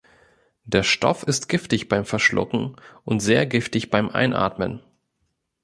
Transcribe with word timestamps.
Der 0.63 0.81
Stoff 0.81 1.21
ist 1.21 1.47
giftig 1.47 1.87
beim 1.87 2.05
Verschlucken 2.05 2.75
und 3.03 3.19
sehr 3.19 3.45
giftig 3.45 3.91
beim 3.91 4.09
Einatmen. 4.09 4.81